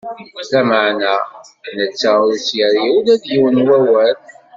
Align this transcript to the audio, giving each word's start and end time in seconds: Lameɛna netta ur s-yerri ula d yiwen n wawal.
Lameɛna 0.51 1.11
netta 1.77 2.11
ur 2.25 2.33
s-yerri 2.45 2.85
ula 2.97 3.13
d 3.21 3.23
yiwen 3.31 3.55
n 3.61 3.65
wawal. 3.67 4.17